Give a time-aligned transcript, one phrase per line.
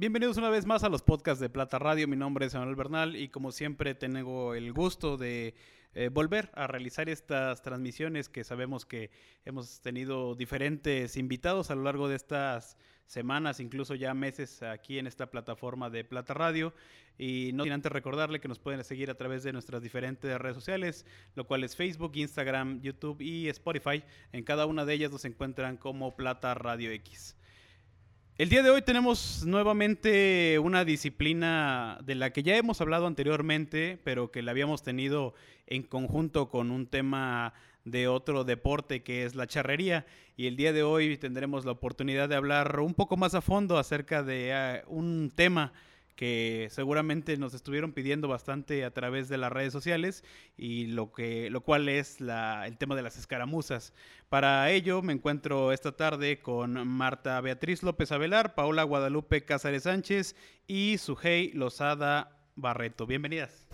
[0.00, 2.06] Bienvenidos una vez más a los podcasts de Plata Radio.
[2.06, 5.56] Mi nombre es Manuel Bernal y como siempre tengo el gusto de
[5.92, 9.10] eh, volver a realizar estas transmisiones que sabemos que
[9.44, 12.76] hemos tenido diferentes invitados a lo largo de estas
[13.06, 16.72] semanas, incluso ya meses aquí en esta plataforma de Plata Radio.
[17.18, 20.54] Y no sin antes recordarle que nos pueden seguir a través de nuestras diferentes redes
[20.54, 24.04] sociales, lo cual es Facebook, Instagram, YouTube y Spotify.
[24.30, 27.34] En cada una de ellas nos encuentran como Plata Radio X.
[28.38, 33.98] El día de hoy tenemos nuevamente una disciplina de la que ya hemos hablado anteriormente,
[34.04, 35.34] pero que la habíamos tenido
[35.66, 37.52] en conjunto con un tema
[37.84, 40.06] de otro deporte que es la charrería.
[40.36, 43.76] Y el día de hoy tendremos la oportunidad de hablar un poco más a fondo
[43.76, 45.72] acerca de ah, un tema
[46.18, 50.24] que seguramente nos estuvieron pidiendo bastante a través de las redes sociales
[50.56, 53.92] y lo que lo cual es el tema de las escaramuzas.
[54.28, 60.34] Para ello me encuentro esta tarde con Marta Beatriz López Avelar, Paola Guadalupe Cázares Sánchez
[60.66, 63.06] y Sujei Lozada Barreto.
[63.06, 63.68] Bienvenidas.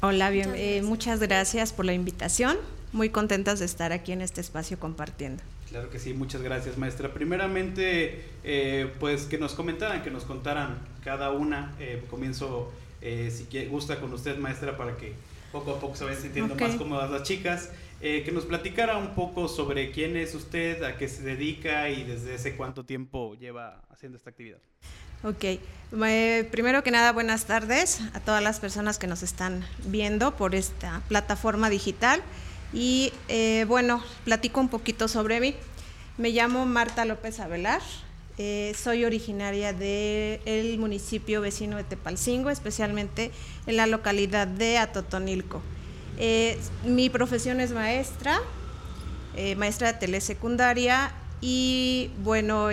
[0.00, 2.56] Hola, bien, eh, muchas gracias por la invitación.
[2.92, 5.42] Muy contentas de estar aquí en este espacio compartiendo.
[5.70, 7.14] Claro que sí, muchas gracias maestra.
[7.14, 11.76] Primeramente, eh, pues que nos comentaran, que nos contaran cada una.
[11.78, 15.14] Eh, comienzo, eh, si gusta, con usted maestra, para que
[15.52, 17.70] poco a poco se vayan sintiendo más cómodas las chicas.
[18.00, 22.34] que nos platicara un poco sobre quién es usted, a qué se dedica y desde
[22.34, 24.58] ese cuánto tiempo lleva haciendo esta actividad.
[25.22, 25.44] Ok,
[26.50, 31.02] primero que nada, buenas tardes a todas las personas que nos están viendo por esta
[31.08, 32.22] plataforma digital.
[32.72, 35.54] Y eh, bueno, platico un poquito sobre mí.
[36.18, 37.80] Me llamo Marta López Avelar,
[38.38, 43.30] eh, soy originaria del municipio vecino de Tepalcingo, especialmente
[43.66, 45.62] en la localidad de Atotonilco.
[46.18, 48.38] Eh, mi profesión es maestra,
[49.56, 52.68] maestra de telesecundaria y bueno,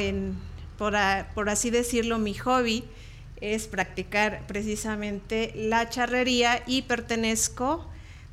[0.78, 0.96] por,
[1.34, 2.84] por así decirlo, mi hobby
[3.40, 7.88] es practicar precisamente la charrería y pertenezco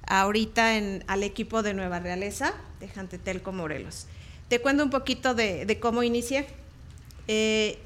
[0.07, 4.07] ahorita en, al equipo de Nueva Realeza, de Jantetelco Morelos.
[4.49, 6.47] Te cuento un poquito de, cómo inicié.
[7.29, 7.79] Eh,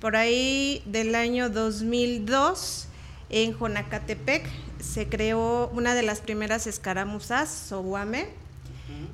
[0.00, 2.88] por ahí del año 2002,
[3.30, 4.46] en Jonacatepec,
[4.78, 8.28] se creó una de las primeras escaramuzas, Soguame,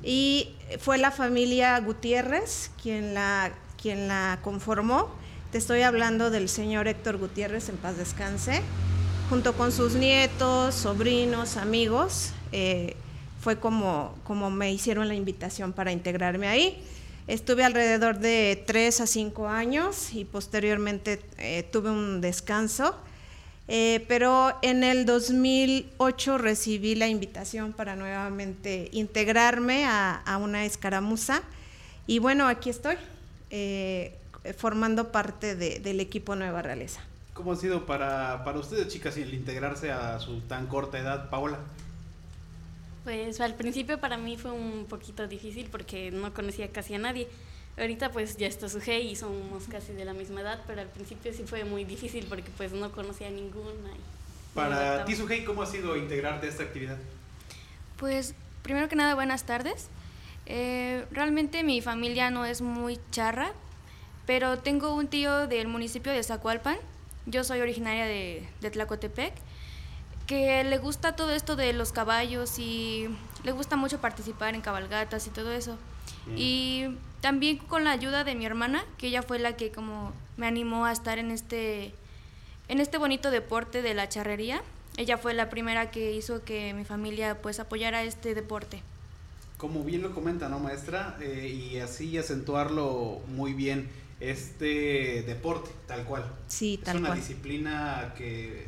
[0.03, 0.49] y
[0.79, 3.51] fue la familia Gutiérrez quien la,
[3.81, 5.09] quien la conformó.
[5.51, 8.61] Te estoy hablando del señor Héctor Gutiérrez, en paz descanse,
[9.31, 12.33] junto con sus nietos, sobrinos, amigos.
[12.51, 12.97] Eh,
[13.39, 16.83] fue como, como me hicieron la invitación para integrarme ahí.
[17.27, 22.93] Estuve alrededor de tres a cinco años y posteriormente eh, tuve un descanso.
[23.69, 31.41] Eh, pero en el 2008 recibí la invitación para nuevamente integrarme a, una escaramuza
[32.05, 32.97] y bueno, aquí estoy,
[34.57, 37.01] formando parte del equipo Nueva Realeza.
[37.33, 41.59] ¿Cómo ha sido para, para ustedes, chicas, el integrarse a su tan corta edad, Paola?
[43.03, 47.27] Pues al principio para mí fue un poquito difícil porque no conocía casi a nadie.
[47.77, 51.33] Ahorita pues ya está su y somos casi de la misma edad, pero al principio
[51.33, 53.89] sí fue muy difícil porque pues no conocía a ninguna.
[54.53, 56.97] Para ti, Sujei, ¿cómo ha sido integrarte a esta actividad?
[57.97, 59.87] Pues primero que nada, buenas tardes.
[60.45, 63.53] Eh, realmente mi familia no es muy charra,
[64.25, 66.77] pero tengo un tío del municipio de Zacualpan.
[67.25, 69.33] Yo soy originaria de, de Tlacotepec
[70.31, 73.09] que le gusta todo esto de los caballos y
[73.43, 75.77] le gusta mucho participar en cabalgatas y todo eso.
[76.25, 76.35] Mm.
[76.37, 80.47] Y también con la ayuda de mi hermana, que ella fue la que como me
[80.47, 81.93] animó a estar en este
[82.69, 84.61] en este bonito deporte de la charrería.
[84.95, 88.83] Ella fue la primera que hizo que mi familia pues apoyara este deporte.
[89.57, 91.17] Como bien lo comenta, ¿no, maestra?
[91.19, 93.89] Eh, y así acentuarlo muy bien
[94.21, 96.23] este deporte, tal cual.
[96.47, 97.03] Sí, tal cual.
[97.03, 98.67] Es una disciplina que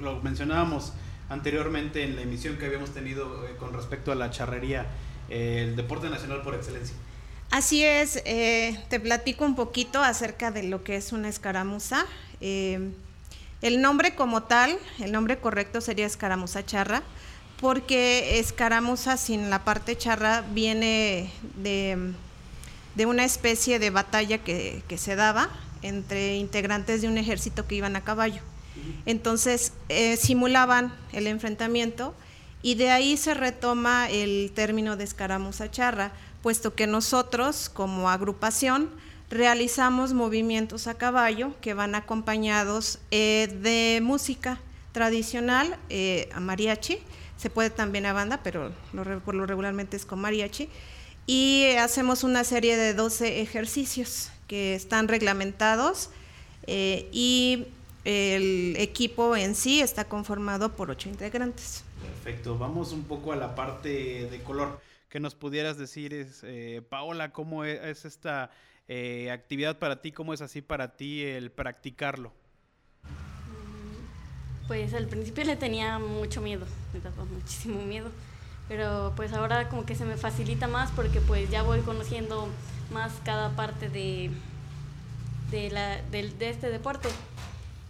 [0.00, 0.92] lo mencionábamos
[1.30, 4.86] anteriormente en la emisión que habíamos tenido eh, con respecto a la charrería,
[5.30, 6.94] eh, el deporte nacional por excelencia.
[7.50, 12.04] Así es, eh, te platico un poquito acerca de lo que es una escaramuza.
[12.40, 17.02] el nombre como tal, el nombre correcto sería escaramuza charra,
[17.60, 22.12] porque escaramuza sin la parte charra viene de
[22.94, 25.48] de una especie de batalla que, se daba
[25.82, 28.42] entre integrantes de un ejército que iban a caballo.
[29.06, 32.14] Entonces eh, simulaban el enfrentamiento
[32.62, 38.90] y de ahí se retoma el término de escaramuza charra, puesto que nosotros como agrupación
[39.30, 44.60] realizamos movimientos a caballo que van acompañados eh, de música
[44.92, 46.98] tradicional, eh, a mariachi,
[47.36, 48.72] se puede también a banda, pero
[49.24, 50.68] por lo regularmente es con mariachi,
[51.30, 56.10] y hacemos una serie de 12 ejercicios que están reglamentados
[56.66, 57.68] eh, y
[58.04, 61.84] el equipo en sí está conformado por ocho integrantes.
[62.02, 64.80] Perfecto, vamos un poco a la parte de color.
[65.08, 68.50] Que nos pudieras decir, es, eh, Paola, cómo e-, es, esta
[68.88, 72.32] eh, actividad para ti, cómo es así para ti el practicarlo.
[74.66, 78.10] Pues al principio le tenía mucho miedo, me daba muchísimo miedo,
[78.70, 82.48] pero pues ahora como que se me facilita más porque pues ya voy conociendo
[82.92, 84.30] más cada parte de,
[85.50, 87.08] de, la, de, de este deporte.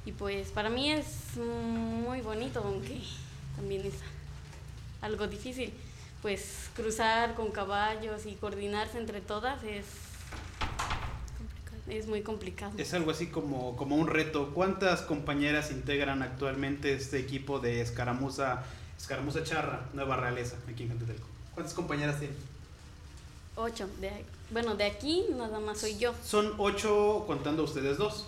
[0.07, 2.99] Y pues para mí es muy bonito, aunque
[3.57, 3.93] también es
[5.03, 5.71] algo difícil.
[6.23, 9.85] Pues cruzar con caballos y coordinarse entre todas es
[11.89, 12.73] es muy complicado.
[12.79, 14.55] Es algo así como, como un reto.
[14.55, 18.63] ¿Cuántas compañeras integran actualmente este equipo de escaramuza,
[19.01, 21.27] escaramuza charra, Nueva Realeza, aquí en Cantetelco?
[21.55, 22.37] ¿Cuántas compañeras tienen?
[23.57, 23.89] Ocho.
[24.01, 24.11] De,
[24.51, 26.15] bueno, de aquí nada más soy yo.
[26.25, 28.27] Son ocho contando ustedes dos.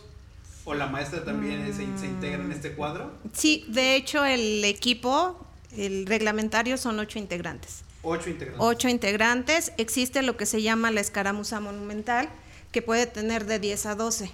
[0.64, 3.10] ¿O la maestra también se, se, integra en este cuadro?
[3.32, 5.44] Sí, de hecho el equipo,
[5.76, 7.82] el reglamentario son ocho integrantes.
[8.02, 8.64] Ocho integrantes.
[8.64, 9.72] Ocho integrantes.
[9.76, 12.28] Existe lo que se llama la escaramuza monumental,
[12.70, 14.30] que puede tener de 10 a 12.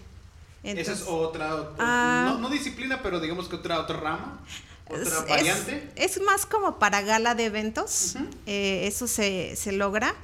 [0.62, 4.41] Esa es otra, otra ah, no, no, disciplina, pero digamos que otra, otra rama,
[4.90, 5.90] otra es, variante.
[5.96, 8.29] Es, más como para gala de eventos, uh -huh.
[8.46, 10.14] eh, eso se, se logra,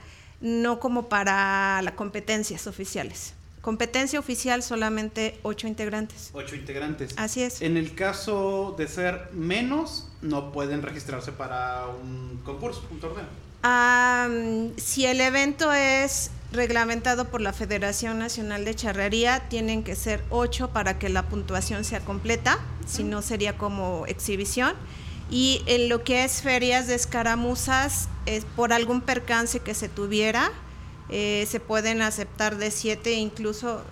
[0.40, 3.34] no como para las competencias oficiales.
[3.64, 6.28] Competencia oficial solamente ocho integrantes.
[6.34, 7.14] Ocho integrantes.
[7.16, 7.62] Así es.
[7.62, 13.24] En el caso de ser menos, no pueden registrarse para un concurso, un torneo.
[13.64, 20.24] Um, si el evento es reglamentado por la Federación Nacional de Charrería, tienen que ser
[20.30, 24.74] ocho para que la puntuación sea completa, si no sería como exhibición.
[25.30, 30.50] Y en lo que es ferias de escaramuzas, es por algún percance que se tuviera,
[31.10, 33.82] eh, se pueden aceptar de siete, incluso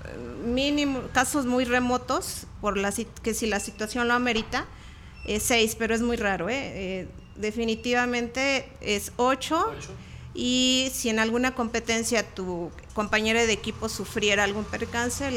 [0.45, 2.93] mínimo, casos muy remotos, por la,
[3.23, 4.67] que si la situación lo amerita,
[5.27, 6.49] eh, seis, pero es muy raro.
[6.49, 6.73] ¿eh?
[7.03, 9.73] eh definitivamente es ocho.
[9.77, 9.91] Ocho.
[10.35, 15.31] Y si en alguna competencia tu compañera de equipo sufriera algún percance,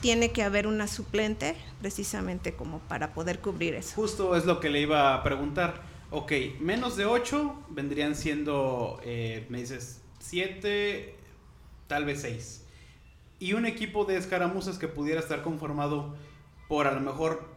[0.00, 3.94] tiene que haber una suplente precisamente como para poder cubrir eso.
[3.94, 5.82] Justo es lo que le iba a preguntar.
[6.10, 11.14] Ok, menos de 8 vendrían siendo, eh, me dices, 7,
[11.88, 12.64] tal vez 6.
[13.38, 16.14] Y un equipo de escaramuzas que pudiera estar conformado
[16.68, 17.56] por a lo mejor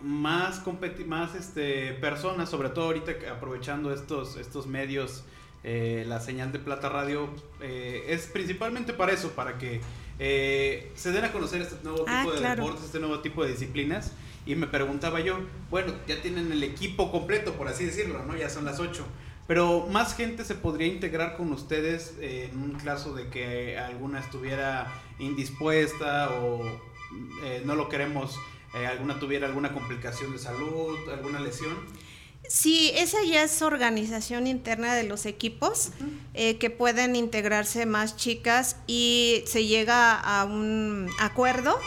[0.00, 0.62] más,
[1.06, 5.24] más este, personas, sobre todo ahorita aprovechando estos, estos medios,
[5.64, 7.28] eh, la señal de Plata Radio,
[7.60, 9.80] eh, es principalmente para eso, para que
[10.18, 12.64] eh, se den a conocer este nuevo tipo ah, de claro.
[12.64, 14.12] deportes, este nuevo tipo de disciplinas.
[14.44, 15.38] Y me preguntaba yo,
[15.70, 18.36] bueno, ya tienen el equipo completo, por así decirlo, ¿no?
[18.36, 19.04] Ya son las 8.
[19.46, 24.92] Pero más gente se podría integrar con ustedes en un caso de que alguna estuviera
[25.20, 26.64] indispuesta o
[27.64, 28.36] no lo queremos,
[28.72, 31.76] alguna tuviera alguna complicación de salud, alguna lesión.
[32.52, 36.18] Sí, esa ya es organización interna de los equipos, uh -huh.
[36.34, 41.78] eh, que pueden integrarse más chicas y se llega a un acuerdo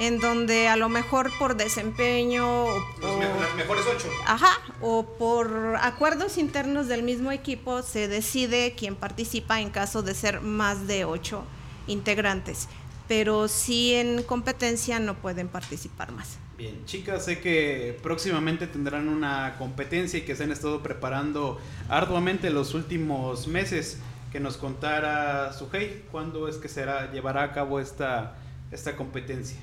[0.00, 4.08] en donde a lo mejor por desempeño o, las mejores ocho.
[4.26, 10.14] Ajá, o por acuerdos internos del mismo equipo se decide quién participa en caso de
[10.14, 11.44] ser más de ocho
[11.86, 12.66] integrantes.
[13.06, 16.38] Pero sí en competencia no pueden participar más.
[16.58, 22.50] Bien, chicas, sé que próximamente tendrán una competencia y que se han estado preparando arduamente
[22.50, 23.98] los últimos meses.
[24.32, 28.34] Que nos contara Sujei cuándo es que será llevará a cabo esta,
[28.72, 29.56] esta competencia.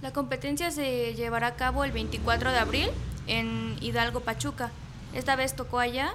[0.00, 2.88] La competencia se llevará a cabo el 24 de abril
[3.26, 4.70] en Hidalgo, Pachuca.
[5.12, 6.14] Esta vez tocó allá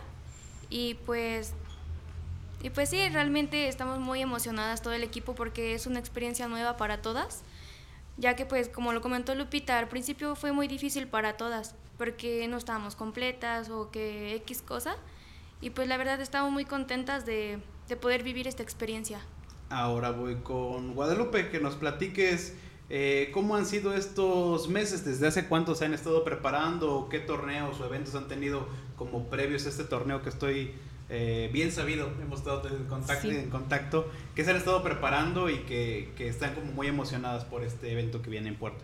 [0.71, 1.53] y pues
[2.63, 6.77] y pues sí, realmente estamos muy emocionadas todo el equipo porque es una experiencia nueva
[6.77, 7.43] para todas,
[8.21, 12.47] ya que pues como lo comentó Lupita, al principio fue muy difícil para todas porque
[12.47, 14.95] no estábamos completas o que X cosa
[15.59, 17.59] y pues la verdad estamos muy contentas de,
[17.89, 19.19] de poder vivir esta experiencia.
[19.69, 22.55] Ahora voy con Guadalupe, que nos platiques
[22.93, 25.05] eh, ¿Cómo han sido estos meses?
[25.05, 27.07] ¿Desde hace cuánto se han estado preparando?
[27.09, 30.73] ¿Qué torneos o eventos han tenido como previos a este torneo que estoy
[31.11, 32.09] eh, bien sabido?
[32.21, 33.35] Hemos estado en contacto, sí.
[33.35, 37.63] en contacto, que se han estado preparando y que, que, están como muy emocionadas por
[37.63, 38.83] este evento que viene en puerta.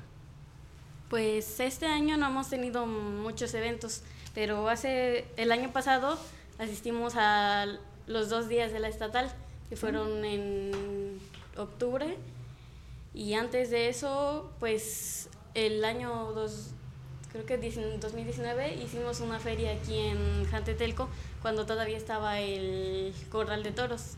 [1.10, 4.04] Pues este año no hemos tenido muchos eventos,
[4.36, 6.20] pero hace el año pasado
[6.60, 7.66] asistimos a
[8.08, 9.34] los dos días de la estatal,
[9.70, 11.20] que fueron en
[11.56, 12.18] octubre
[13.18, 16.72] y antes de eso, pues el año dos,
[17.46, 21.10] creo que 2019 hicimos una feria aquí en Jantetelco
[21.42, 24.16] cuando todavía estaba el Corral de Toros.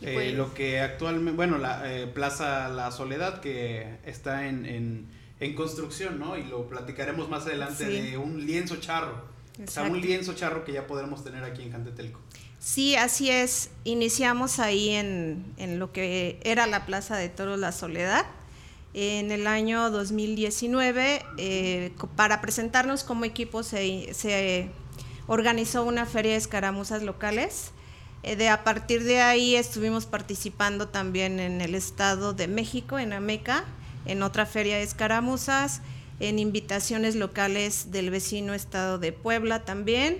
[0.00, 5.06] Eh, pues, lo que actualmente, bueno, la eh, Plaza La Soledad que está en, en,
[5.38, 6.36] en construcción, ¿no?
[6.36, 9.30] Y lo platicaremos más adelante de un lienzo charro.
[9.62, 12.18] O sea, un lienzo charro que ya podremos tener aquí en Cantetelco.
[12.58, 13.70] Sí, así es.
[13.84, 18.24] Iniciamos ahí en, en lo que era la Plaza de Toros La Soledad
[18.94, 24.70] en el año 2019 eh, para presentarnos como equipo se,
[25.26, 27.70] organizó una feria de escaramuzas locales.
[28.22, 33.12] Eh, de, a partir de ahí estuvimos participando también en el Estado de México, en
[33.12, 33.64] Ameca,
[34.04, 35.80] en otra feria de escaramuzas,
[36.20, 40.18] en invitaciones locales del vecino Estado de Puebla también.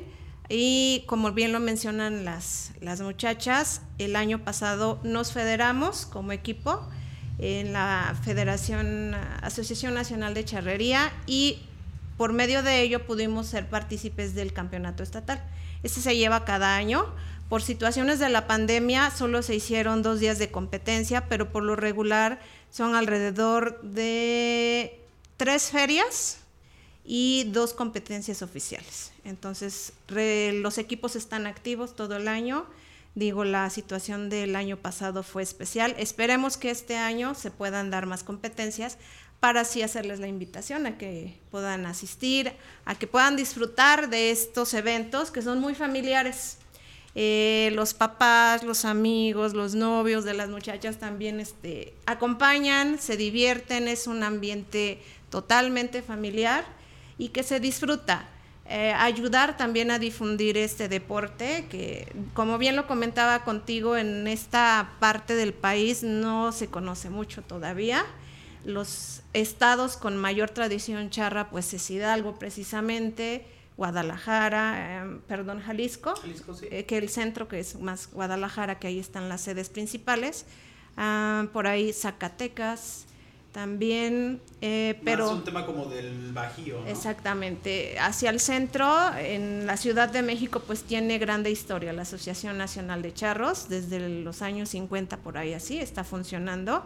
[0.48, 6.88] Y como bien lo mencionan las, las muchachas, el año pasado nos federamos como equipo
[7.42, 11.58] en la Federación Asociación Nacional de Charrería y
[12.16, 15.42] por medio de ello pudimos ser partícipes del campeonato estatal.
[15.82, 17.04] Este se lleva cada año.
[17.48, 21.74] Por situaciones de la pandemia solo se hicieron dos días de competencia, pero por lo
[21.74, 25.00] regular son alrededor de
[25.36, 26.38] tres ferias
[27.04, 29.10] y dos competencias oficiales.
[29.24, 32.66] Entonces, los equipos están activos todo el año
[33.14, 35.94] Digo, la situación del año pasado fue especial.
[35.98, 38.96] Esperemos que este año se puedan dar más competencias
[39.38, 42.52] para así hacerles la invitación a que puedan asistir,
[42.84, 46.58] a que puedan disfrutar de estos eventos que son muy familiares.
[47.14, 53.88] Eh, los papás, los amigos, los novios de las muchachas también este, acompañan, se divierten,
[53.88, 56.64] es un ambiente totalmente familiar
[57.18, 58.28] y que se disfruta.
[58.74, 64.94] Eh, ayudar también a difundir este deporte, que como bien lo comentaba contigo, en esta
[64.98, 68.02] parte del país no se conoce mucho todavía.
[68.64, 73.44] Los estados con mayor tradición charra, pues es Hidalgo precisamente,
[73.76, 76.14] Guadalajara, em, perdón, Jalisco,
[76.70, 80.46] eh, que el centro que es más Guadalajara, que ahí están las sedes principales,
[80.96, 83.04] ah, por ahí Zacatecas,
[83.52, 85.26] también, eh, pero...
[85.26, 86.86] es un tema como del Bajío, ¿no?
[86.86, 87.98] Exactamente.
[87.98, 93.02] Hacia el centro, en la Ciudad de México, pues tiene grande historia la Asociación Nacional
[93.02, 96.84] de Charros, desde los años 50 por ahí así, está funcionando.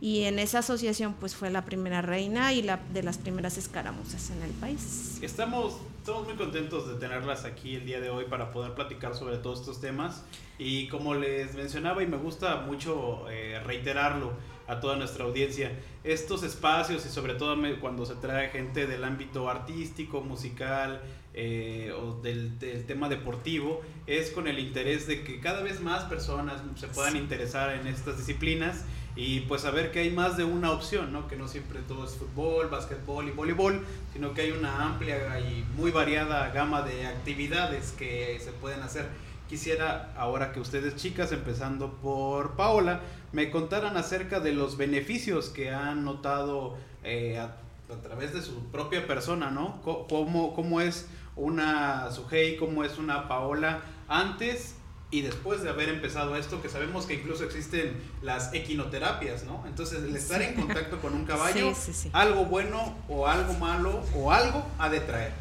[0.00, 4.30] Y en esa asociación, pues fue la primera reina y la de las primeras escaramuzas
[4.30, 5.18] en el país.
[5.22, 9.38] Estamos, estamos muy contentos de tenerlas aquí el día de hoy para poder platicar sobre
[9.38, 10.24] todos estos temas.
[10.58, 14.32] Y como les mencionaba, y me gusta mucho eh, reiterarlo,
[14.66, 15.72] a toda nuestra audiencia.
[16.04, 21.02] Estos espacios y sobre todo cuando se trae gente del ámbito artístico, musical
[21.34, 22.56] eh, o del,
[22.86, 27.74] tema deportivo, es con el interés de que cada vez más personas se puedan interesar
[27.74, 28.84] en estas disciplinas
[29.16, 31.26] y pues saber que hay más de una opción, ¿no?
[31.26, 35.64] que no siempre todo es fútbol, básquetbol y voleibol, sino que hay una amplia y
[35.74, 39.08] muy variada gama de actividades que se pueden hacer
[39.48, 43.00] quisiera ahora que ustedes chicas, empezando por Paola,
[43.32, 47.56] me contaran acerca de los beneficios que han notado eh, a,
[48.02, 49.80] través de su propia persona, ¿no?
[49.82, 54.76] ¿Cómo, cómo es una Sujei, cómo es una Paola antes
[55.10, 59.64] y después de haber empezado esto, que sabemos que incluso existen las equinoterapias, ¿no?
[59.66, 61.72] Entonces, el estar en contacto con un caballo,
[62.12, 65.32] algo bueno o algo malo o algo ha de traer.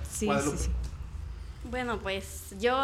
[1.64, 2.78] Bueno, pues yo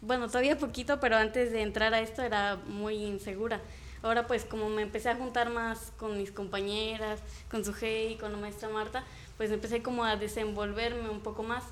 [0.00, 3.60] bueno, todavía poquito, pero antes de entrar a esto era muy insegura.
[4.02, 8.32] Ahora pues como me empecé a juntar más con mis compañeras, con su y con
[8.32, 9.04] la maestra Marta,
[9.36, 11.64] pues empecé como a desenvolverme un poco más.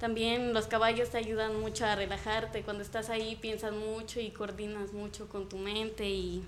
[0.00, 2.62] También los caballos te ayudan mucho a relajarte.
[2.62, 6.44] Cuando estás ahí piensas mucho y coordinas mucho con tu mente y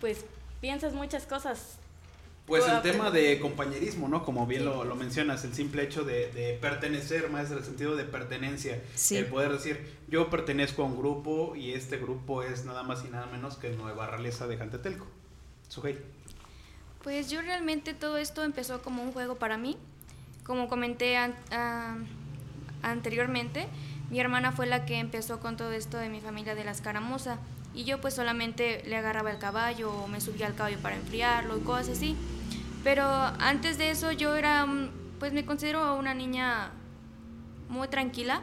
[0.00, 0.24] pues
[0.60, 1.78] piensas muchas cosas
[2.46, 4.24] pues el tema de compañerismo, ¿no?
[4.24, 8.80] Como bien lo, mencionas, el simple hecho de, pertenecer, más el sentido de pertenencia.
[9.10, 13.08] El poder decir, yo pertenezco a un grupo y este grupo es nada más y
[13.08, 15.06] nada menos que Nueva Realeza de Jantetelco.
[15.68, 15.98] Sujei.
[17.02, 19.76] Pues yo realmente todo esto empezó como un juego para mí.
[20.44, 21.16] Como comenté
[22.82, 23.66] anteriormente,
[24.08, 27.38] mi hermana fue la que empezó con todo esto de mi familia de la escaramuza.
[27.74, 31.58] Y yo pues solamente le agarraba el caballo o me subía al caballo para enfriarlo
[31.58, 32.16] y cosas así.
[32.86, 34.64] Pero antes de eso yo era,
[35.18, 36.70] pues me considero una niña
[37.68, 38.42] muy tranquila,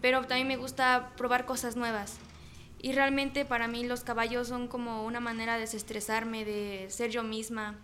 [0.00, 2.18] pero también me gusta probar cosas nuevas.
[2.82, 7.22] Y realmente para mí los caballos son como una manera de desestresarme, de ser yo
[7.22, 7.76] misma.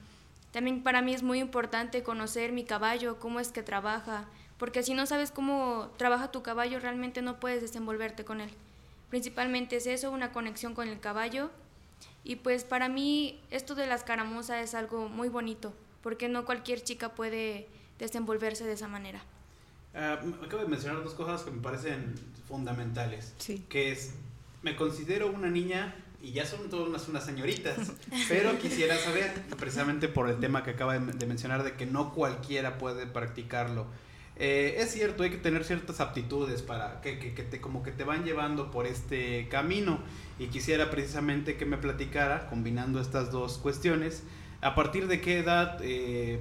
[0.51, 4.25] También para mí es muy importante conocer mi caballo, cómo es que trabaja,
[4.59, 8.51] porque si no sabes cómo trabaja tu caballo, realmente no puedes desenvolverte con él.
[9.11, 11.53] Principalmente es eso, una conexión con el caballo.
[12.25, 16.83] Y pues para mí esto de las caramuzas es algo muy bonito porque no cualquier
[16.83, 19.23] chica puede desenvolverse de esa manera.
[19.95, 22.15] Ah, acabo de mencionar dos cosas que me parecen
[22.49, 23.35] fundamentales.
[23.69, 24.15] Que es,
[24.63, 27.93] me considero una niña y ya son todas unas, señoritas.
[28.29, 32.79] Pero quisiera saber, precisamente por el tema que acaba de, mencionar, de que no cualquiera
[32.79, 33.87] puede practicarlo.
[34.37, 38.05] Eh, es cierto, hay que tener ciertas aptitudes para que, que, te, como que te
[38.05, 39.99] van llevando por este camino.
[40.39, 44.23] Y quisiera precisamente que me platicara, combinando estas dos cuestiones,
[44.61, 46.41] a partir de qué edad eh,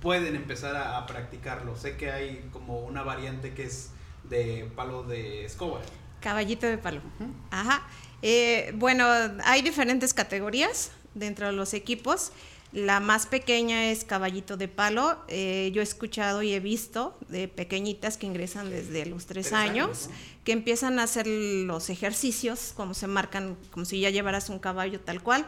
[0.00, 1.76] pueden empezar a, practicarlo.
[1.76, 3.90] Sé que hay como una variante que es
[4.24, 5.80] de palo de escoba.
[6.20, 7.00] Caballito de palo.
[7.50, 7.82] Ajá.
[8.22, 9.06] Eh, bueno,
[9.44, 12.32] hay diferentes categorías dentro de los equipos.
[12.72, 15.18] La más pequeña es caballito de palo.
[15.28, 20.08] Eh, yo he escuchado y he visto de pequeñitas que ingresan desde los tres, años,
[20.42, 25.00] que empiezan a hacer los ejercicios, como se marcan, como si ya llevaras un caballo
[25.00, 25.46] tal cual.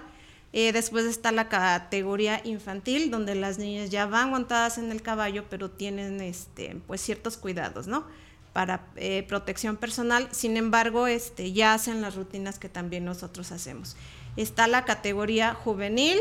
[0.57, 5.47] Eh, después está la categoría infantil, donde las niñas ya van montadas en el caballo,
[5.51, 8.07] pero tienen este, pues ciertos cuidados, ¿no?
[8.53, 10.29] Para eh, protección personal.
[10.31, 13.97] Sin embargo, este, ya hacen las rutinas que también nosotros hacemos.
[14.37, 16.21] Está la categoría juvenil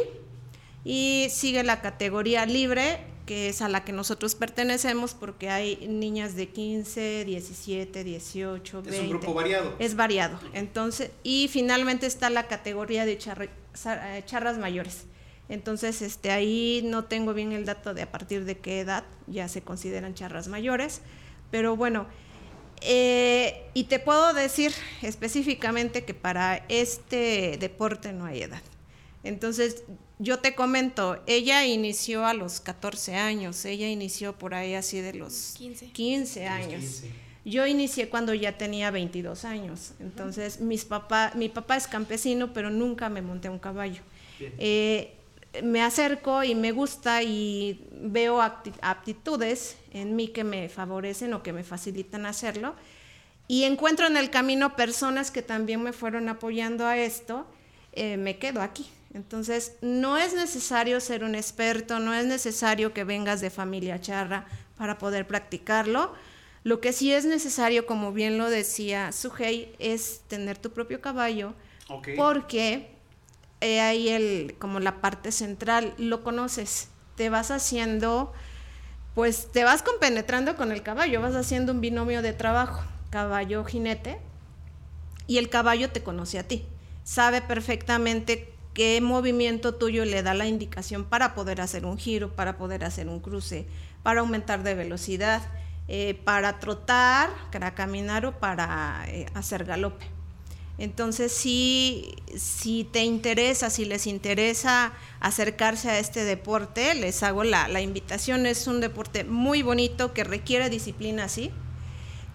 [0.83, 6.35] y sigue la categoría libre, que es a la que nosotros pertenecemos porque hay niñas
[6.35, 8.97] de 15, 17, 18, 20.
[8.97, 9.75] Es un grupo variado.
[9.77, 10.39] Es variado.
[10.53, 13.19] Entonces, y finalmente está la categoría de
[13.85, 15.05] eh, charras mayores.
[15.49, 19.47] Entonces, este, ahí no tengo bien el dato de a partir de qué edad ya
[19.47, 21.01] se consideran charras mayores,
[21.51, 22.07] pero bueno,
[22.81, 28.61] eh, y te puedo decir específicamente que para este deporte no hay edad.
[29.23, 29.83] Entonces,
[30.19, 35.13] yo te comento, ella inició a los 14 años, ella inició por ahí así de
[35.13, 35.55] los
[35.93, 37.03] 15, años.
[37.45, 39.93] Yo inicié cuando ya tenía 22 años.
[39.99, 44.01] Entonces, mis papá, mi papá es campesino, pero nunca me monté a un caballo.
[44.39, 45.13] Eh,
[45.61, 51.51] me acerco y me gusta y veo aptitudes en mí que me favorecen o que
[51.51, 52.75] me facilitan hacerlo.
[53.49, 57.45] Y encuentro en el camino personas que también me fueron apoyando a esto.
[57.91, 58.89] Eh, me quedo aquí.
[59.13, 64.47] Entonces, no es necesario ser un experto, no es necesario que vengas de familia charra
[64.77, 66.13] para poder practicarlo
[66.63, 71.53] lo que sí es necesario, como bien lo decía Sujei, es tener tu propio caballo,
[72.15, 72.89] porque
[73.59, 78.31] eh, ahí el, como la parte central, lo conoces, te vas haciendo,
[79.13, 84.19] pues te vas compenetrando con el caballo, vas haciendo un binomio de trabajo, caballo-jinete,
[85.27, 86.65] y el caballo te conoce a ti,
[87.03, 92.57] sabe perfectamente qué movimiento tuyo le da la indicación para poder hacer un giro, para
[92.57, 93.67] poder hacer un cruce,
[94.01, 95.41] para aumentar de velocidad
[95.89, 100.05] eh, para trotar, para caminar o para eh, hacer galope.
[100.77, 107.81] Entonces, si, si te interesa, si les interesa acercarse a este deporte, les hago la,
[107.81, 108.45] invitación.
[108.45, 111.51] Es un deporte muy bonito que requiere disciplina, sí,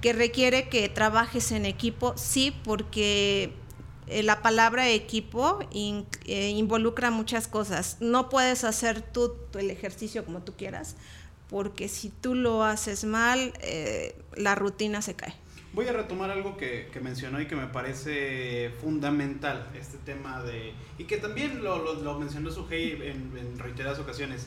[0.02, 3.54] que requiere que trabajes en equipo, sí, porque
[4.08, 7.96] eh, la palabra equipo involucra muchas cosas.
[8.00, 10.96] No puedes hacer tú el ejercicio como tú quieras,
[11.48, 15.34] porque si tú lo haces mal, eh, la rutina se cae.
[15.72, 20.72] Voy a retomar algo que, mencionó y que me parece fundamental, este tema de...
[20.98, 24.46] y que también lo, lo, mencionó Sujei en, en reiteradas ocasiones.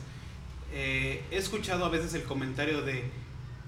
[0.74, 3.04] Eh, he escuchado a veces el comentario de,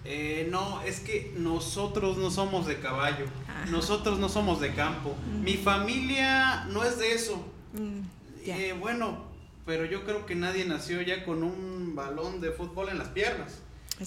[0.06, 3.24] eh, no, es que nosotros no somos de caballo,
[3.70, 7.42] nosotros no somos de campo, mi familia no es de eso.
[7.72, 9.24] Mm, bueno,
[9.64, 13.60] pero yo creo que nadie nació ya con un balón de fútbol en las piernas.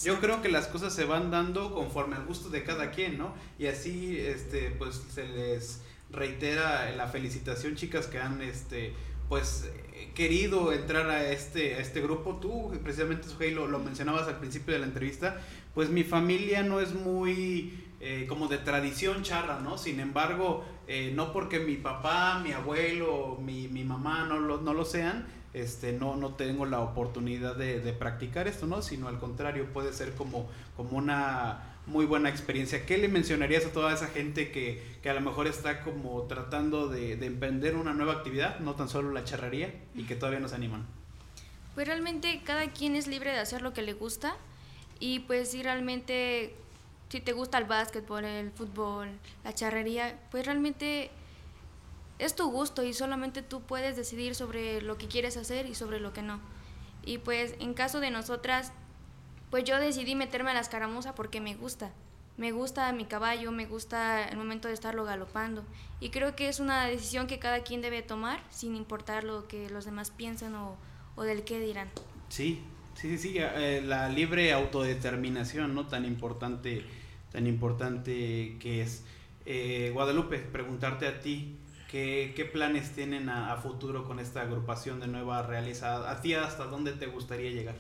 [0.04, 3.34] Yo creo que las cosas se van dando conforme al gusto de cada quien, ¿no?
[3.58, 8.94] Y así, este, pues se les reitera la felicitación, chicas, que han, este,
[9.30, 9.70] pues
[10.14, 12.36] querido entrar a este, a este grupo.
[12.36, 15.40] Tú, precisamente, Sujei, lo, lo mencionabas al principio de la entrevista,
[15.74, 19.78] pues mi familia no es muy eh, como de tradición charra, ¿no?
[19.78, 24.74] Sin embargo, eh, no porque mi papá, mi abuelo, mi, mi mamá no lo, no
[24.74, 28.82] lo sean, este, no, no tengo la oportunidad de, practicar esto, ¿no?
[28.82, 32.86] Sino al contrario, puede ser como, como una muy buena experiencia.
[32.86, 37.14] ¿Qué le mencionarías a toda esa gente que, a lo mejor está como tratando de,
[37.26, 40.86] emprender una nueva actividad, no tan solo la charrería, y que todavía no se animan?
[41.76, 44.36] Pues realmente cada quien es libre de hacer lo que le gusta
[45.00, 46.56] y pues si realmente,
[47.10, 49.10] si te gusta el básquetbol, el fútbol,
[49.44, 51.12] la charrería, pues realmente
[52.20, 56.00] es tu gusto y solamente tú puedes decidir sobre lo que quieres hacer y sobre
[56.00, 56.40] lo que no.
[57.06, 58.74] Y pues en caso de nosotras,
[59.50, 61.92] pues yo decidí meterme a la escaramuza porque me gusta.
[62.38, 65.64] Me gusta mi caballo, me gusta el momento de estarlo galopando.
[66.00, 69.70] Y creo que es una decisión que cada quien debe tomar sin importar lo que
[69.70, 70.78] los demás piensan o,
[71.16, 71.90] o del qué dirán.
[72.30, 72.62] Sí,
[72.94, 75.88] sí, sí, eh, la libre autodeterminación, ¿no?
[75.88, 76.86] Tan importante,
[77.32, 79.04] tan importante que es.
[79.46, 81.56] Eh, Guadalupe, preguntarte a ti,
[81.90, 86.12] ¿Qué, planes tienen a, futuro con esta agrupación de Nueva Realiza?
[86.12, 87.76] ¿A ti hasta dónde te gustaría llegar?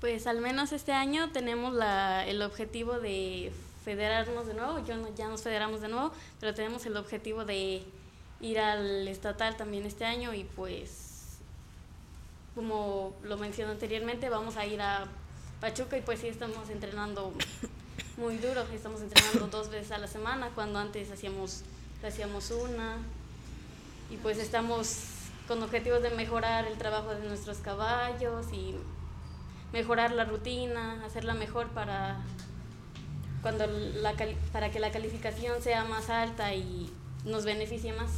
[0.00, 3.52] Pues al menos este año tenemos la, el objetivo de
[3.84, 7.82] federarnos de nuevo, yo ya nos federamos de nuevo, pero tenemos el objetivo de
[8.40, 11.38] ir al estatal también este año y pues
[12.54, 15.06] como lo mencioné anteriormente vamos a ir a
[15.60, 17.32] Pachuca y pues sí estamos entrenando
[18.16, 21.62] muy duro, estamos entrenando dos veces a la semana cuando antes hacíamos
[22.06, 22.96] hacíamos una
[24.10, 24.96] y pues estamos
[25.48, 28.74] con objetivos de mejorar el trabajo de nuestros caballos y
[29.72, 32.20] mejorar la rutina, hacerla mejor para
[33.40, 34.14] cuando la
[34.52, 36.90] para que la calificación sea más alta y
[37.24, 38.10] nos beneficie más.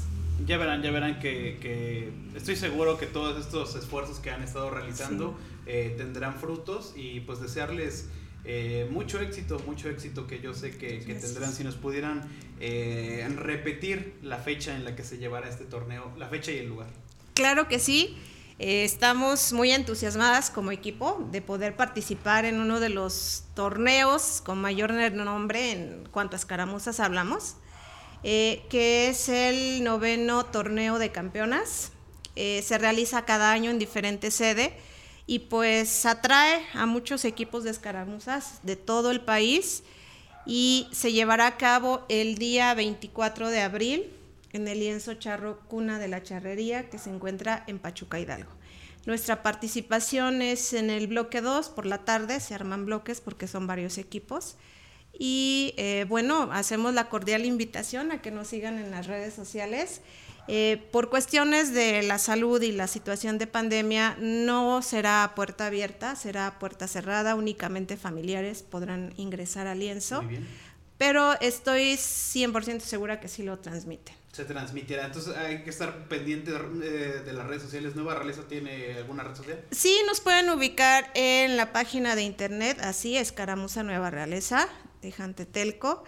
[0.47, 5.39] Ya verán, ya verán que, estoy seguro que todos estos esfuerzos que han estado realizando
[5.65, 8.09] eh, tendrán frutos y pues desearles
[8.47, 12.29] eh, mucho éxito, mucho éxito que yo sé que, tendrán si nos pudieran
[12.61, 16.69] eh, repetir la fecha en la que se llevará este torneo, la fecha y el
[16.69, 16.89] lugar.
[17.33, 18.19] Claro que sí.
[18.59, 24.61] Eh, estamos muy entusiasmadas como equipo de poder participar en uno de los torneos con
[24.61, 27.57] mayor nombre en cuanto a escaramuzas hablamos,
[28.23, 31.93] que es el noveno torneo de campeonas.
[32.37, 34.73] se realiza cada año en diferentes sedes
[35.27, 39.83] y pues atrae a muchos equipos de escaramuzas de todo el país
[40.47, 44.05] y se llevará a cabo el día 24 de abril
[44.53, 48.51] en el lienzo charro Cuna de la Charrería que se encuentra en Pachuca Hidalgo.
[49.07, 53.67] Nuestra participación es en el bloque 2 por la tarde, se arman bloques porque son
[53.67, 54.57] varios equipos.
[55.19, 60.01] Y eh, bueno, hacemos la cordial invitación a que nos sigan en las redes sociales
[60.47, 66.17] eh, por cuestiones de la salud y la situación de pandemia, no será puerta abierta,
[66.17, 70.23] será puerta cerrada, únicamente familiares podrán ingresar al lienzo,
[70.99, 74.15] pero estoy 100% segura que sí lo transmiten.
[74.33, 77.95] Se transmitirá, entonces hay que estar pendiente de, de, las redes sociales.
[77.95, 79.65] ¿Nueva Realeza tiene alguna red social?
[79.71, 84.69] Sí, nos pueden ubicar en la página de internet, así, Escaramuza Nueva Realeza,
[85.03, 86.03] de Jantetelco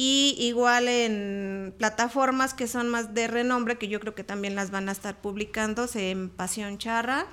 [0.00, 4.70] y igual en plataformas que son más de renombre, que yo creo que también las
[4.70, 7.26] van a estar publicando, en Pasión Charra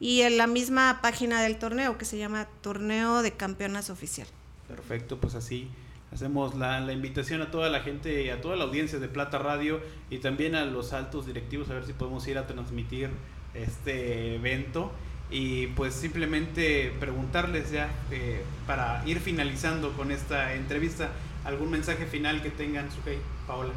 [0.00, 4.26] y en la misma página del torneo que se llama Torneo de Campeonas Oficial.
[4.66, 5.68] Perfecto, pues así
[6.12, 9.80] hacemos la, la, invitación a toda la gente a toda la audiencia de Plata Radio
[10.10, 13.10] y también a los altos directivos a ver si podemos ir a transmitir
[13.54, 14.90] este evento
[15.30, 21.10] y pues simplemente preguntarles ya eh, para ir finalizando con esta entrevista
[21.46, 23.72] ¿Algún mensaje final que tengan, Sujei, Paola?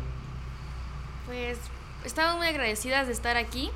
[1.27, 1.59] Pues
[2.03, 3.69] estamos muy agradecidas de estar aquí.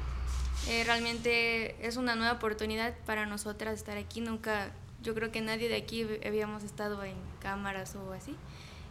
[0.67, 4.19] Eh, realmente es una nueva oportunidad para nosotras estar aquí.
[4.19, 4.71] Nunca,
[5.03, 8.35] yo creo que nadie de aquí habíamos estado en cámaras o así.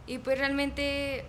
[0.07, 1.25] Y pues realmente,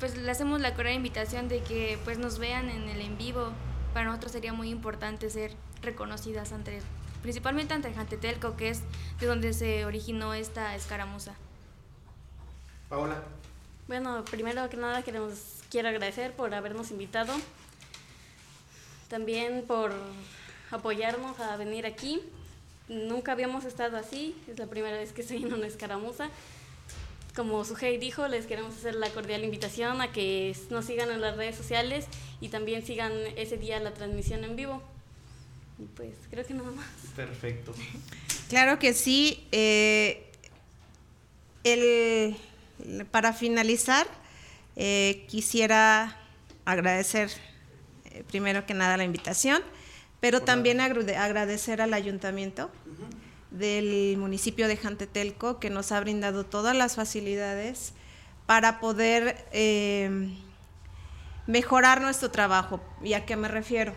[0.00, 3.52] pues le hacemos la correcta invitación de que pues nos vean en el en vivo.
[3.94, 6.82] Para nosotros sería muy importante ser reconocidas ante,
[7.22, 8.82] principalmente ante Jantetelco, que es
[9.20, 11.36] de donde se originó esta escaramuza.
[12.88, 13.22] Paola.
[13.88, 15.38] Bueno, primero que nada queremos,
[15.70, 17.32] quiero agradecer por habernos invitado,
[19.08, 19.92] también por
[20.70, 22.20] apoyarnos a venir aquí.
[22.88, 26.30] Nunca habíamos estado así, es la primera vez que estoy en una escaramuza.
[27.34, 31.36] Como Sujei dijo, les queremos hacer la cordial invitación a que nos sigan en las
[31.36, 32.06] redes sociales
[32.40, 34.82] y también sigan ese día la transmisión en vivo.
[35.78, 36.86] Y pues creo que nada más.
[37.14, 37.74] Perfecto.
[38.48, 39.46] Claro que sí.
[39.52, 40.30] Eh,
[41.64, 42.36] el
[43.10, 44.06] para finalizar,
[44.76, 46.16] eh, quisiera
[46.64, 47.30] agradecer
[48.04, 49.62] eh, primero que nada la invitación,
[50.20, 52.70] pero también agradecer al ayuntamiento
[53.50, 57.92] del municipio de Jantetelco que nos ha brindado todas las facilidades
[58.44, 60.30] para poder eh,
[61.46, 62.80] mejorar nuestro trabajo.
[63.02, 63.94] ¿Y a qué me refiero?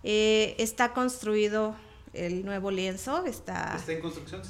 [0.00, 1.74] está construido
[2.14, 4.40] el nuevo lienzo, está, ¿Está en construcción,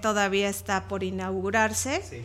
[0.00, 2.02] todavía está por inaugurarse.
[2.02, 2.24] Sí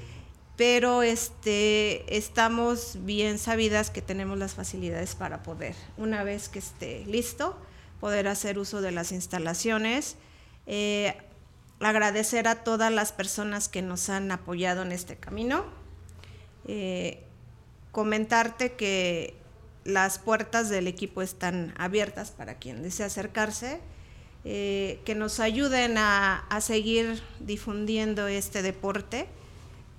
[0.58, 7.06] pero este, estamos bien sabidas que tenemos las facilidades para poder, una vez que esté
[7.06, 7.58] listo,
[8.00, 10.18] poder hacer uso de las instalaciones.
[10.68, 11.16] Eh,
[11.80, 15.66] agradecer a todas las personas que nos han apoyado en este camino.
[16.68, 17.24] Eh,
[17.92, 19.36] comentarte que
[19.84, 23.80] las puertas del equipo están abiertas para quien desee acercarse,
[24.44, 29.28] eh, que nos ayuden a seguir difundiendo este deporte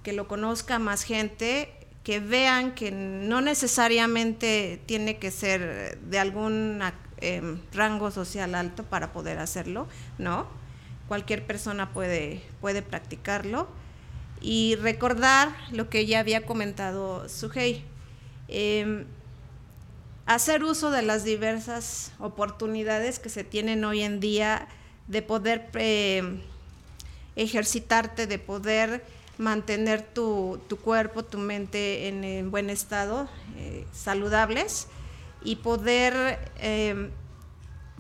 [0.02, 6.80] que lo conozca más gente, que vean que no necesariamente tiene que ser de algún
[7.18, 9.86] em, rango social alto para poder hacerlo,
[10.18, 10.46] ¿no?
[11.06, 13.68] Cualquier persona puede, puede practicarlo.
[14.40, 17.84] Y recordar lo que ya había comentado Sujei.
[18.48, 19.04] Em,
[20.26, 24.66] hacer uso de las diversas oportunidades que se tienen hoy en día
[25.06, 26.40] de poder eh,
[27.36, 29.04] ejercitarte, de poder
[29.38, 34.88] mantener tu, cuerpo, tu mente en, buen estado, eh, saludables,
[35.44, 37.10] y poder eh,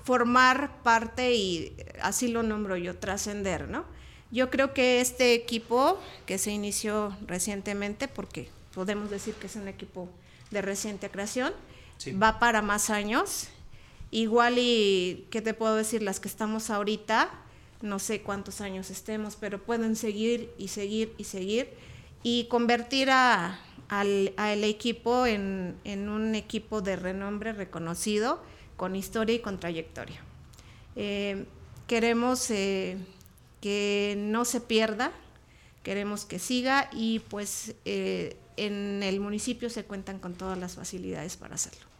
[0.04, 3.84] formar parte, y así lo nombro yo, trascender, ¿no?
[4.30, 9.68] Yo creo que este equipo que se inició recientemente, porque podemos decir que es un
[9.68, 10.08] equipo
[10.50, 11.52] de reciente creación,
[12.10, 13.48] va para más años.
[14.10, 16.02] Igual y, ¿qué te puedo decir?
[16.02, 17.30] Las que estamos ahorita,
[17.82, 21.68] no sé cuántos años estemos, pero pueden seguir y seguir y seguir
[22.22, 28.42] y convertir a, al, equipo en, un equipo de renombre reconocido,
[28.76, 30.22] con historia y con trayectoria.
[30.96, 31.44] Eh,
[31.86, 32.96] queremos eh,
[33.60, 35.12] que no se pierda,
[35.82, 41.36] queremos que siga y pues eh, en el municipio se cuentan con todas las facilidades
[41.36, 41.91] para hacerlo.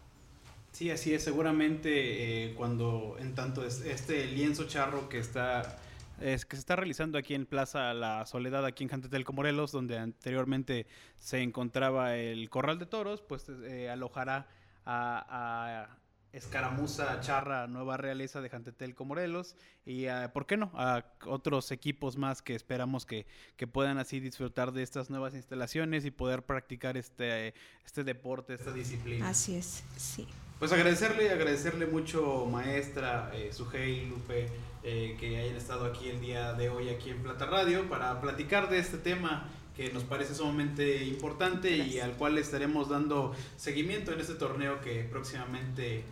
[0.73, 1.23] Sí, así es.
[1.23, 5.79] Seguramente eh, cuando en tanto este lienzo charro que está
[6.21, 9.99] es, que se está realizando aquí en Plaza La Soledad, aquí en Jantetelco, Morelos, donde
[9.99, 10.87] anteriormente
[11.19, 14.47] se encontraba el Corral de Toros, pues eh, alojará
[14.87, 15.99] a,
[16.33, 19.55] Escaramuza Charra Nueva Realeza de Jantetelco Morelos
[19.85, 20.71] y ¿por qué no?
[20.73, 23.27] a otros equipos más que esperamos que,
[23.59, 27.53] que, puedan así disfrutar de estas nuevas instalaciones y poder practicar este,
[27.85, 29.29] este deporte, esta disciplina.
[29.29, 30.27] Así es, sí.
[30.63, 34.49] Pues agradecerle, agradecerle mucho maestra eh, Sujei Lupe
[34.85, 38.71] eh, que hayan estado aquí el día de hoy aquí en Plata Radio para platicar
[38.71, 44.21] de este tema que nos parece sumamente importante y al cual estaremos dando seguimiento en
[44.21, 46.05] este torneo que próximamente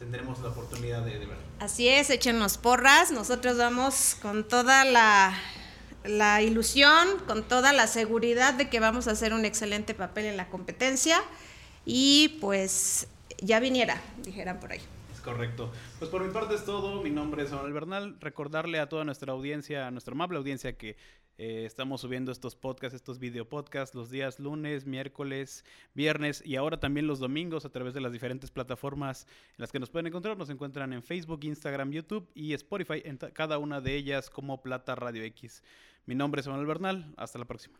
[0.00, 1.38] tendremos la oportunidad de, ver.
[1.60, 5.32] Así es, échenos porras, nosotros vamos con toda la,
[6.02, 10.36] la ilusión, con toda la seguridad de que vamos a hacer un excelente papel en
[10.36, 11.22] la competencia.
[11.84, 13.08] Y pues
[13.42, 14.80] ya viniera, dijeran por ahí.
[15.12, 15.70] Es correcto.
[15.98, 17.02] Pues por mi parte es todo.
[17.02, 18.16] Mi nombre es Manuel Bernal.
[18.20, 20.96] Recordarle a toda nuestra audiencia, a nuestra amable audiencia, que
[21.38, 26.78] eh, estamos subiendo estos podcasts, estos video podcasts los días lunes, miércoles, viernes y ahora
[26.78, 30.36] también los domingos a través de las diferentes plataformas en las que nos pueden encontrar.
[30.36, 34.94] Nos encuentran en Facebook, Instagram, YouTube y Spotify, en cada una de ellas como Plata
[34.94, 35.62] Radio X.
[36.06, 37.14] Mi nombre es Manuel Bernal.
[37.16, 37.78] Hasta la próxima.